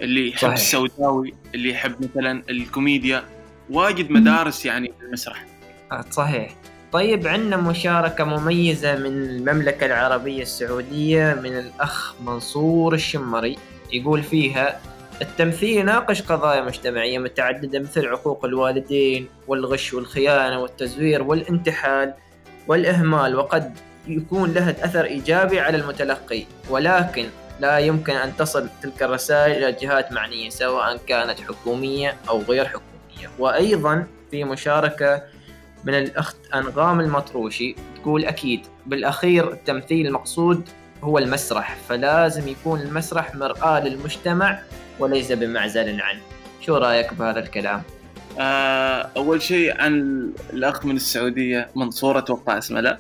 اللي 0.01 0.29
يحب 0.29 0.39
صحيح. 0.41 0.53
السوداوي 0.53 1.35
اللي 1.55 1.71
يحب 1.71 2.11
مثلا 2.11 2.43
الكوميديا 2.51 3.25
واجد 3.71 4.11
مدارس 4.11 4.67
يعني 4.67 4.93
في 4.99 5.05
المسرح. 5.07 5.47
آه، 5.93 6.05
صحيح. 6.11 6.55
طيب 6.93 7.27
عندنا 7.27 7.57
مشاركة 7.57 8.25
مميزة 8.25 8.97
من 8.97 9.07
المملكة 9.07 9.87
العربية 9.87 10.43
السعودية 10.43 11.35
من 11.43 11.59
الأخ 11.59 12.15
منصور 12.21 12.95
الشمري. 12.95 13.59
يقول 13.93 14.23
فيها 14.23 14.81
التمثيل 15.23 15.77
يناقش 15.79 16.23
قضايا 16.23 16.61
مجتمعية 16.63 17.19
متعددة 17.19 17.79
مثل 17.79 18.07
عقوق 18.07 18.45
الوالدين 18.45 19.29
والغش 19.49 19.95
والخيانة 19.95 20.61
والتزوير 20.61 21.23
والانتحال 21.23 22.15
والإهمال 22.69 23.37
وقد 23.37 23.75
يكون 24.07 24.53
لها 24.53 24.85
أثر 24.85 25.05
إيجابي 25.05 25.61
على 25.61 25.77
المتلقي 25.77 26.45
ولكن 26.71 27.27
لا 27.61 27.79
يمكن 27.79 28.13
أن 28.13 28.37
تصل 28.37 28.69
تلك 28.83 29.03
الرسائل 29.03 29.65
إلى 29.65 29.73
جهات 29.73 30.13
معنية 30.13 30.51
سواء 30.51 30.97
كانت 31.07 31.41
حكومية 31.41 32.17
أو 32.29 32.43
غير 32.43 32.65
حكومية. 32.65 33.31
وأيضا 33.39 34.07
في 34.31 34.45
مشاركة 34.45 35.23
من 35.85 35.95
الأخت 35.95 36.37
أنغام 36.55 37.01
المطروشي 37.01 37.75
تقول 38.03 38.25
أكيد 38.25 38.61
بالأخير 38.87 39.53
التمثيل 39.53 40.07
المقصود 40.07 40.69
هو 41.03 41.19
المسرح 41.19 41.77
فلازم 41.89 42.49
يكون 42.49 42.81
المسرح 42.81 43.35
مرآة 43.35 43.81
للمجتمع 43.85 44.59
وليس 44.99 45.33
بمعزل 45.33 46.01
عنه. 46.01 46.21
شو 46.61 46.77
رأيك 46.77 47.15
بهذا 47.15 47.39
الكلام؟ 47.39 47.83
آه 48.39 49.11
أول 49.17 49.43
شيء 49.43 49.81
عن 49.81 49.93
الأخ 50.53 50.87
من 50.87 50.97
السعودية 50.97 51.71
منصور 51.77 52.19
أتوقع 52.19 52.59
اسمه 52.59 52.81
لا؟ 52.81 52.99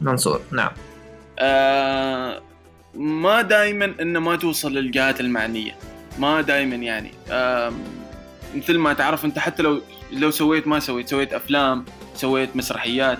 منصور 0.00 0.40
نعم. 0.52 0.70
آه 1.38 2.42
ما 2.94 3.42
دائما 3.42 3.94
إنه 4.00 4.20
ما 4.20 4.36
توصل 4.36 4.72
للجهات 4.72 5.20
المعنية. 5.20 5.74
ما 6.18 6.40
دائما 6.40 6.76
يعني. 6.76 7.10
آه 7.30 7.72
مثل 8.54 8.78
ما 8.78 8.92
تعرف 8.92 9.24
أنت 9.24 9.38
حتى 9.38 9.62
لو 9.62 9.80
لو 10.12 10.30
سويت 10.30 10.66
ما 10.66 10.80
سويت 10.80 11.08
سويت 11.08 11.32
أفلام 11.32 11.84
سويت 12.18 12.56
مسرحيات 12.56 13.18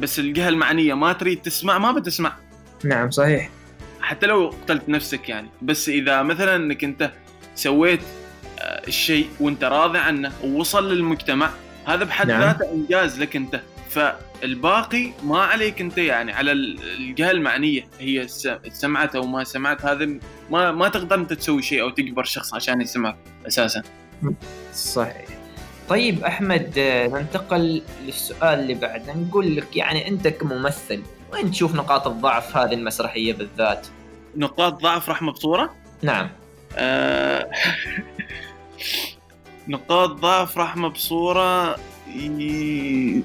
بس 0.00 0.18
الجهة 0.18 0.48
المعنية 0.48 0.94
ما 0.94 1.12
تريد 1.12 1.42
تسمع 1.42 1.78
ما 1.78 1.92
بتسمع. 1.92 2.36
نعم 2.84 3.10
صحيح. 3.10 3.50
حتى 4.00 4.26
لو 4.26 4.54
قتلت 4.64 4.88
نفسك 4.88 5.28
يعني. 5.28 5.48
بس 5.62 5.88
إذا 5.88 6.22
مثلا 6.22 6.56
إنك 6.56 6.84
أنت 6.84 7.10
سويت 7.54 8.00
آه، 8.58 8.82
الشيء 8.88 9.28
وأنت 9.40 9.64
راضي 9.64 9.98
عنه 9.98 10.32
ووصل 10.44 10.92
للمجتمع 10.92 11.50
هذا 11.86 12.04
بحد 12.04 12.28
نعم. 12.28 12.40
ذاته 12.40 12.72
إنجاز 12.72 13.20
لك 13.20 13.36
أنت. 13.36 13.60
فالباقي 13.90 15.10
ما 15.24 15.42
عليك 15.42 15.80
أنت 15.80 15.98
يعني. 15.98 16.32
على 16.32 16.52
ال- 16.52 16.78
الجهة 16.98 17.30
المعنية 17.30 17.86
هي 18.00 18.28
سمعت 18.72 19.16
أو 19.16 19.26
ما 19.26 19.44
سمعت 19.44 19.84
هذا 19.84 20.08
ما 20.50 20.72
ما 20.72 20.88
تقدر 20.88 21.16
أنت 21.16 21.32
تسوي 21.32 21.62
شيء 21.62 21.82
أو 21.82 21.90
تجبر 21.90 22.24
شخص 22.24 22.54
عشان 22.54 22.80
يسمعك 22.80 23.16
أساسا. 23.46 23.82
صحيح. 24.74 25.39
طيب 25.90 26.24
أحمد 26.24 26.72
ننتقل 27.12 27.82
للسؤال 28.06 28.60
اللي 28.60 28.74
بعده 28.74 29.14
نقول 29.14 29.56
لك 29.56 29.76
يعني 29.76 30.08
أنت 30.08 30.28
كممثل 30.28 31.02
وين 31.32 31.50
تشوف 31.50 31.74
نقاط 31.74 32.06
الضعف 32.06 32.56
هذه 32.56 32.74
المسرحية 32.74 33.32
بالذات؟ 33.32 33.86
نقاط 34.36 34.82
ضعف 34.82 35.10
رحمه 35.10 35.32
بصوره 35.32 35.70
نعم 36.02 36.28
آه، 36.76 37.50
نقاط 39.68 40.10
ضعف 40.10 40.58
رحمة 40.58 40.88
بصورة 40.88 41.76
ي- 42.16 43.22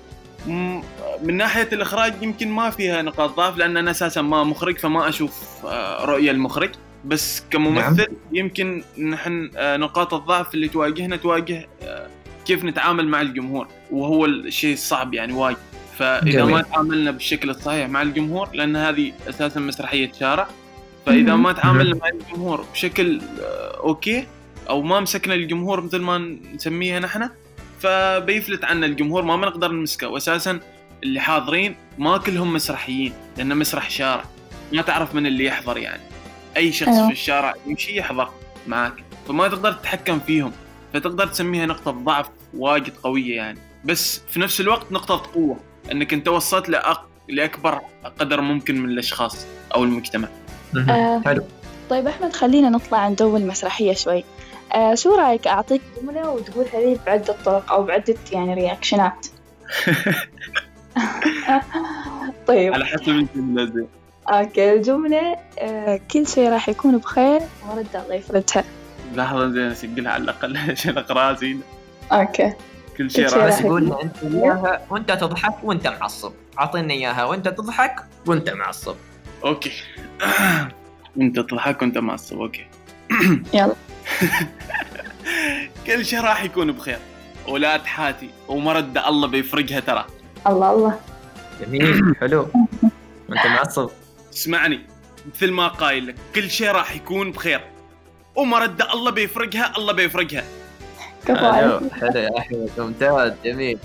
من 1.23 1.37
ناحية 1.37 1.69
الإخراج 1.73 2.13
يمكن 2.23 2.49
ما 2.49 2.69
فيها 2.69 3.01
نقاط 3.01 3.35
ضعف 3.35 3.57
لأن 3.57 3.77
أنا 3.77 3.91
أساسا 3.91 4.21
ما 4.21 4.43
مخرج 4.43 4.77
فما 4.77 5.09
أشوف 5.09 5.65
آه، 5.65 6.05
رؤية 6.05 6.31
المخرج 6.31 6.69
بس 7.05 7.43
كممثل 7.51 7.95
نعم. 7.97 8.07
يمكن 8.31 8.83
نحن 8.97 9.51
آه، 9.55 9.77
نقاط 9.77 10.13
الضعف 10.13 10.53
اللي 10.53 10.67
تواجهنا 10.67 11.15
تواجه 11.15 11.67
كيف 12.45 12.65
نتعامل 12.65 13.07
مع 13.07 13.21
الجمهور 13.21 13.67
وهو 13.91 14.25
الشيء 14.25 14.73
الصعب 14.73 15.13
يعني 15.13 15.33
وايد. 15.33 15.57
فإذا 15.97 16.41
جميل. 16.41 16.55
ما 16.55 16.61
تعاملنا 16.61 17.11
بالشكل 17.11 17.49
الصحيح 17.49 17.89
مع 17.89 18.01
الجمهور 18.01 18.49
لأن 18.53 18.75
هذه 18.75 19.13
أساسا 19.29 19.59
مسرحية 19.59 20.11
شارع. 20.19 20.47
مهم. 21.07 21.43
ما 21.43 21.51
تعاملنا 21.51 21.95
مع 21.95 22.07
الجمهور 22.07 22.65
بشكل 22.73 23.21
آه، 23.41 23.77
okay 23.77 24.27
أو 24.69 24.81
ما 24.81 24.99
مسكنا 24.99 25.33
الجمهور 25.33 25.81
مثل 25.81 26.01
ما 26.01 26.37
نسميها 26.55 26.99
نحن 26.99 27.29
فبيفلت 27.79 28.65
عنا 28.65 28.85
الجمهور 28.85 29.23
ما 29.23 29.35
بنقدر 29.35 29.71
نمسكه. 29.71 30.07
واساسا 30.07 30.59
اللي 31.03 31.19
حاضرين 31.19 31.75
ما 31.97 32.17
كلهم 32.17 32.53
مسرحيين 32.53 33.13
لأنه 33.37 33.55
مسرح 33.55 33.89
شارع. 33.89 34.23
ما 34.73 34.81
تعرف 34.81 35.15
من 35.15 35.25
اللي 35.25 35.45
يحضر 35.45 35.77
يعني. 35.77 36.01
أي 36.57 36.71
شخص 36.71 36.89
أيوة. 36.89 37.07
في 37.07 37.13
الشارع 37.13 37.53
يمشي 37.67 37.97
يحضر 37.97 38.29
معك 38.67 39.03
فما 39.27 39.47
تقدر 39.47 39.71
تتحكم 39.71 40.19
فيهم. 40.19 40.51
فتقدر 40.93 41.27
تسميها 41.27 41.65
نقطة 41.65 41.91
ضعف 41.91 42.29
واجد 42.57 42.93
قوية 43.03 43.35
يعني. 43.35 43.59
بس 43.85 44.21
في 44.29 44.39
نفس 44.39 44.61
الوقت 44.61 44.91
نقطة 44.91 45.31
قوة 45.33 45.57
إنك 45.91 46.13
أنت 46.13 46.27
وصلت 46.27 46.69
لأق... 46.69 47.07
لأكبر 47.29 47.81
قدر 48.19 48.41
ممكن 48.41 48.81
من 48.81 48.89
الأشخاص 48.89 49.45
أو 49.75 49.83
المجتمع. 49.83 50.27
آه. 50.89 51.21
حلو. 51.25 51.43
طيب 51.89 52.07
أحمد 52.07 52.33
خلينا 52.33 52.69
نطلع 52.69 52.97
عن 52.97 53.15
جو 53.15 53.37
المسرحية 53.37 53.93
شوي. 53.93 54.23
آه 54.73 54.95
شو 54.95 55.15
رأيك؟ 55.15 55.47
أعطيك 55.47 55.81
جملة 56.01 56.29
وتقولها 56.29 56.79
لي 56.79 56.99
بعدة 57.05 57.35
طرق 57.45 57.71
أو 57.71 57.83
بعدة 57.83 58.15
يعني 58.31 58.53
رياكشنات 58.53 59.27
طيب. 62.47 62.73
على 62.73 62.85
حسب 62.85 63.09
الجملة 63.09 63.65
زين 63.65 63.87
okay 64.27 64.73
الجملة 64.73 65.35
آه 65.59 65.99
كل 66.11 66.27
شيء 66.27 66.49
راح 66.49 66.69
يكون 66.69 66.97
بخير 66.97 67.41
ومرد 67.69 67.87
الله 67.95 68.13
يفرجها. 68.15 68.63
لحظة 69.15 69.49
زين 69.49 69.71
اسجلها 69.71 70.11
على 70.11 70.23
الأقل 70.23 70.57
عشان 70.71 70.97
أقرأها 70.97 71.33
زين. 71.33 71.61
okay. 72.11 72.53
كل 72.97 73.11
شيء 73.11 73.25
راح. 73.29 73.47
بس 73.47 73.53
راح 73.53 73.63
قول 73.63 73.85
لنا 73.85 74.01
أنت 74.01 74.23
إياها 74.23 74.81
وأنت 74.89 75.11
تضحك 75.11 75.63
وأنت 75.63 75.87
معصب. 75.87 76.31
اعطينا 76.59 76.93
إياها 76.93 77.23
وأنت 77.23 77.47
تضحك 77.47 77.95
وأنت 78.25 78.49
معصب. 78.49 78.95
okay. 79.45 79.71
انت 81.21 81.39
تضحك 81.39 81.81
وأنت 81.81 81.97
معصب. 81.97 82.39
okay. 82.39 82.67
يلا. 83.53 83.75
كل 85.87 86.05
شيء 86.05 86.21
راح 86.21 86.43
يكون 86.43 86.71
بخير. 86.71 86.99
ولا 87.47 87.77
تحاتي 87.77 88.29
ومرد 88.47 88.97
الله 88.97 89.27
بيفرجها 89.27 89.79
ترى. 89.79 90.05
الله 90.47 90.71
الله. 90.71 90.99
جميل 91.61 92.15
حلو. 92.21 92.47
وأنت 93.29 93.45
معصب. 93.45 93.89
اسمعني 94.33 94.79
مثل 95.35 95.51
ما 95.51 95.67
قايل 95.67 96.07
لك 96.07 96.15
كل 96.35 96.49
شيء 96.49 96.71
راح 96.71 96.95
يكون 96.95 97.31
بخير. 97.31 97.61
ومرد 98.35 98.81
الله 98.81 99.11
بيفرقها 99.11 99.73
الله 99.77 99.93
بيفرقها. 99.93 100.43
كفو 101.27 101.51
حلو 101.51 101.75
عليك. 101.75 101.93
حلو 101.93 102.19
يا 102.19 102.37
أحمد. 102.37 102.69
ممتاز 102.77 103.33
جميل. 103.45 103.77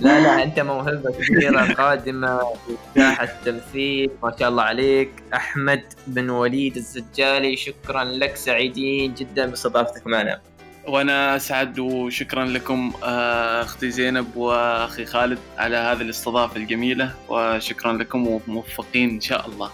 لا 0.00 0.20
لا 0.20 0.42
أنت 0.42 0.60
موهبة 0.60 1.10
كبيرة 1.10 1.72
قادمة 1.72 2.38
في 2.38 2.76
ساحه 2.94 3.24
التمثيل. 3.24 4.10
ما 4.22 4.34
شاء 4.38 4.48
الله 4.48 4.62
عليك. 4.62 5.10
أحمد 5.34 5.82
بن 6.06 6.30
وليد 6.30 6.76
الزجالي 6.76 7.56
شكرا 7.56 8.04
لك. 8.04 8.36
سعيدين 8.36 9.14
جدا 9.14 9.46
باستضافتك 9.46 10.06
معنا. 10.06 10.40
وأنا 10.88 11.36
أسعد 11.36 11.78
وشكرا 11.78 12.44
لكم 12.44 12.92
آه، 13.04 13.62
أختي 13.62 13.90
زينب 13.90 14.36
وأخي 14.36 15.04
خالد 15.04 15.38
على 15.58 15.76
هذه 15.76 16.00
الاستضافة 16.00 16.56
الجميلة 16.56 17.14
وشكرا 17.28 17.92
لكم 17.92 18.26
وموفقين 18.28 19.10
إن 19.10 19.20
شاء 19.20 19.46
الله. 19.46 19.70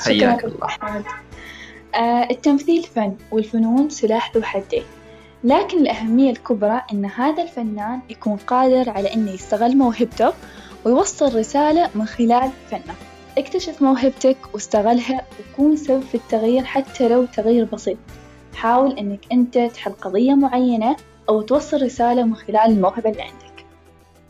حياك. 0.00 0.44
الله. 0.44 1.04
آه 1.94 2.28
التمثيل 2.30 2.82
فن 2.82 3.16
والفنون 3.30 3.90
سلاح 3.90 4.32
ذو 4.36 4.42
حدين. 4.42 4.82
لكن 5.44 5.78
الأهمية 5.78 6.30
الكبرى 6.30 6.82
إن 6.92 7.04
هذا 7.04 7.42
الفنان 7.42 8.00
يكون 8.10 8.36
قادر 8.36 8.90
على 8.90 9.14
إنه 9.14 9.30
يستغل 9.30 9.76
موهبته 9.76 10.32
ويوصل 10.84 11.38
رسالة 11.38 11.90
من 11.94 12.06
خلال 12.06 12.50
فنه. 12.70 12.94
اكتشف 13.38 13.82
موهبتك 13.82 14.36
واستغلها 14.52 15.26
وكون 15.40 15.76
سبب 15.76 16.02
في 16.02 16.14
التغيير 16.14 16.64
حتى 16.64 17.08
لو 17.08 17.24
تغيير 17.24 17.64
بسيط. 17.64 17.98
حاول 18.54 18.98
إنك 18.98 19.20
أنت 19.32 19.58
تحل 19.58 19.92
قضية 19.92 20.34
معينة 20.34 20.96
أو 21.28 21.42
توصل 21.42 21.82
رسالة 21.82 22.24
من 22.24 22.34
خلال 22.34 22.70
الموهبة 22.70 23.10
اللي 23.10 23.22
عندك. 23.22 23.64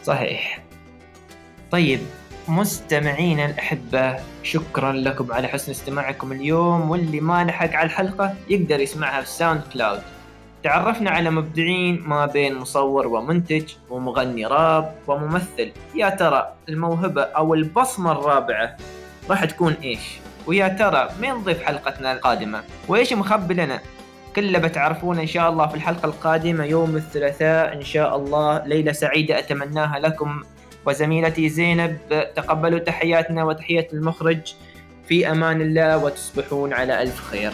صحيح. 0.05 0.63
طيب 1.71 2.01
مستمعينا 2.49 3.47
الأحبة 3.47 4.17
شكرا 4.43 4.93
لكم 4.93 5.33
على 5.33 5.49
حسن 5.49 5.71
استماعكم 5.71 6.33
اليوم 6.33 6.91
واللي 6.91 7.21
ما 7.21 7.45
لحق 7.45 7.73
على 7.75 7.87
الحلقة 7.87 8.35
يقدر 8.49 8.81
يسمعها 8.81 9.23
في 9.23 9.29
SoundCloud. 9.29 10.03
تعرفنا 10.63 11.11
على 11.11 11.31
مبدعين 11.31 12.03
ما 12.07 12.27
بين 12.27 12.55
مصور 12.55 13.07
ومنتج 13.07 13.65
ومغني 13.91 14.47
راب 14.47 14.95
وممثل. 15.07 15.73
يا 15.95 16.09
ترى 16.09 16.53
الموهبة 16.69 17.23
أو 17.23 17.55
البصمة 17.55 18.13
الرابعة 18.13 18.77
راح 19.31 19.45
تكون 19.45 19.77
إيش؟ 19.83 20.01
ويا 20.47 20.69
ترى 20.69 21.09
مين 21.21 21.43
ضيف 21.43 21.63
حلقتنا 21.63 22.13
القادمة؟ 22.13 22.63
وإيش 22.89 23.13
مخبي 23.13 23.55
لنا؟ 23.55 23.81
كله 24.37 24.59
بتعرفون 24.59 25.19
إن 25.19 25.27
شاء 25.27 25.51
الله 25.51 25.67
في 25.67 25.75
الحلقة 25.75 26.07
القادمة 26.07 26.65
يوم 26.65 26.97
الثلاثاء 26.97 27.75
إن 27.75 27.85
شاء 27.85 28.17
الله. 28.17 28.67
ليلة 28.67 28.93
سعيدة 28.93 29.39
أتمناها 29.39 29.99
لكم. 29.99 30.43
وزميلتي 30.87 31.49
زينب 31.49 31.99
تقبلوا 32.37 32.79
تحياتنا 32.79 33.45
وتحيات 33.45 33.93
المخرج. 33.95 34.55
في 35.09 35.31
أمان 35.31 35.61
الله 35.61 36.05
وتصبحون 36.05 36.73
على 36.73 37.03
ألف 37.03 37.21
خير. 37.31 37.53